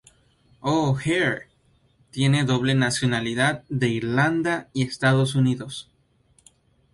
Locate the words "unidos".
5.35-5.91